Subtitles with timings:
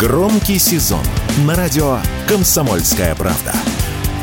[0.00, 1.04] Громкий сезон
[1.44, 3.52] на радио «Комсомольская правда».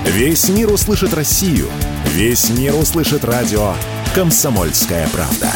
[0.05, 1.67] Весь мир услышит Россию.
[2.15, 3.75] Весь мир услышит радио
[4.15, 5.51] «Комсомольская правда».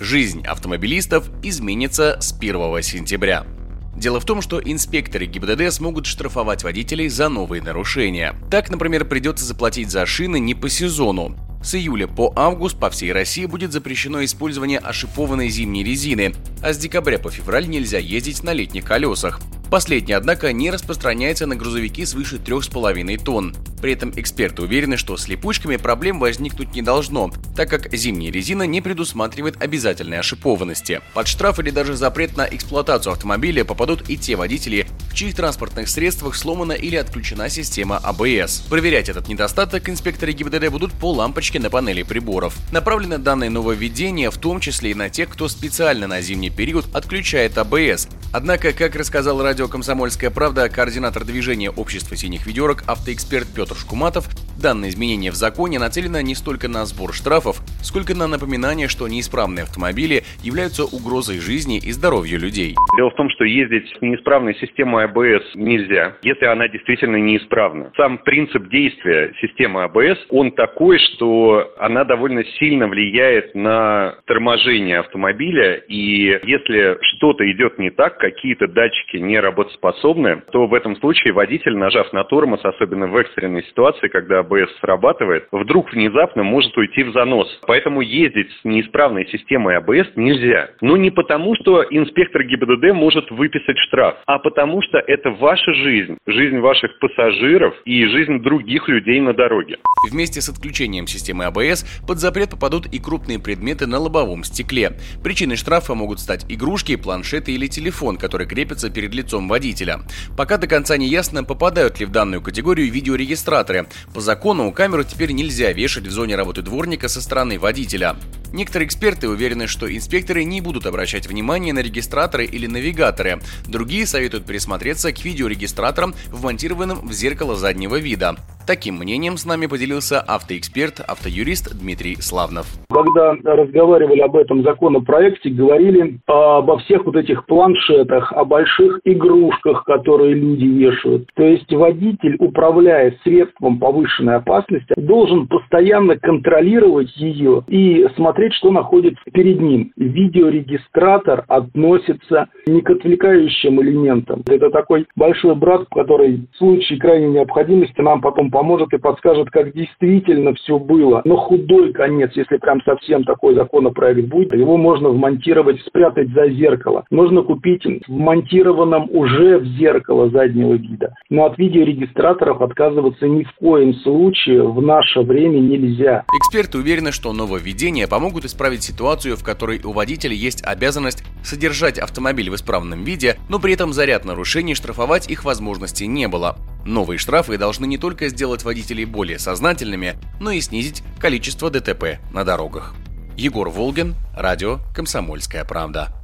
[0.00, 3.46] Жизнь автомобилистов изменится с 1 сентября.
[3.94, 8.34] Дело в том, что инспекторы ГИБДД смогут штрафовать водителей за новые нарушения.
[8.50, 11.36] Так, например, придется заплатить за шины не по сезону.
[11.62, 16.78] С июля по август по всей России будет запрещено использование ошипованной зимней резины, а с
[16.78, 19.40] декабря по февраль нельзя ездить на летних колесах.
[19.72, 23.56] Последнее, однако, не распространяется на грузовики свыше 3,5 тонн.
[23.80, 28.64] При этом эксперты уверены, что с липучками проблем возникнуть не должно, так как зимняя резина
[28.64, 31.00] не предусматривает обязательной ошипованности.
[31.14, 34.86] Под штраф или даже запрет на эксплуатацию автомобиля попадут и те водители,
[35.22, 38.62] чьих транспортных средствах сломана или отключена система АБС.
[38.68, 42.56] Проверять этот недостаток инспекторы ГИБДД будут по лампочке на панели приборов.
[42.72, 47.56] Направлено данное нововведение в том числе и на тех, кто специально на зимний период отключает
[47.56, 54.26] АБС, Однако, как рассказал радио «Комсомольская правда», координатор движения общества синих ведерок, автоэксперт Петр Шкуматов,
[54.56, 59.64] данное изменение в законе нацелено не столько на сбор штрафов, сколько на напоминание, что неисправные
[59.64, 62.74] автомобили являются угрозой жизни и здоровью людей.
[62.96, 67.92] Дело в том, что ездить с неисправной системой АБС нельзя, если она действительно неисправна.
[67.96, 75.76] Сам принцип действия системы АБС, он такой, что она довольно сильно влияет на торможение автомобиля,
[75.88, 81.76] и если что-то идет не так, какие-то датчики не работоспособны, то в этом случае водитель,
[81.76, 87.12] нажав на тормоз, особенно в экстренной ситуации, когда АБС срабатывает, вдруг внезапно может уйти в
[87.12, 87.48] занос.
[87.72, 90.72] Поэтому ездить с неисправной системой АБС нельзя.
[90.82, 96.18] Но не потому, что инспектор ГИБДД может выписать штраф, а потому что это ваша жизнь,
[96.26, 99.78] жизнь ваших пассажиров и жизнь других людей на дороге.
[100.10, 104.98] Вместе с отключением системы АБС под запрет попадут и крупные предметы на лобовом стекле.
[105.24, 110.00] Причиной штрафа могут стать игрушки, планшеты или телефон, который крепится перед лицом водителя.
[110.36, 113.86] Пока до конца не ясно, попадают ли в данную категорию видеорегистраторы.
[114.14, 118.16] По закону камеру теперь нельзя вешать в зоне работы дворника со стороны водителя.
[118.52, 123.40] Некоторые эксперты уверены, что инспекторы не будут обращать внимание на регистраторы или навигаторы.
[123.66, 128.36] Другие советуют присмотреться к видеорегистраторам, вмонтированным в зеркало заднего вида.
[128.66, 132.66] Таким мнением с нами поделился автоэксперт, автоюрист Дмитрий Славнов.
[132.90, 140.34] Когда разговаривали об этом законопроекте, говорили обо всех вот этих планшетах, о больших игрушках, которые
[140.34, 141.28] люди вешают.
[141.34, 149.22] То есть водитель, управляя средством повышенной опасности, должен постоянно контролировать ее и смотреть, что находится
[149.32, 149.90] перед ним.
[149.96, 154.42] Видеорегистратор относится не к отвлекающим элементам.
[154.46, 159.72] Это такой большой брат, который в случае крайней необходимости нам потом поможет и подскажет, как
[159.72, 161.22] действительно все было.
[161.24, 167.04] Но худой конец, если прям совсем такой законопроект будет, его можно вмонтировать, спрятать за зеркало.
[167.10, 171.14] Можно купить вмонтированном уже в зеркало заднего вида.
[171.30, 176.24] Но от видеорегистраторов отказываться ни в коем случае в наше время нельзя.
[176.38, 182.50] Эксперты уверены, что нововведения помогут исправить ситуацию, в которой у водителя есть обязанность содержать автомобиль
[182.50, 186.56] в исправном виде, но при этом за ряд нарушений штрафовать их возможности не было.
[186.84, 192.44] Новые штрафы должны не только сделать водителей более сознательными, но и снизить количество ДТП на
[192.44, 192.94] дорогах.
[193.36, 196.21] Егор Волгин, радио «Комсомольская правда».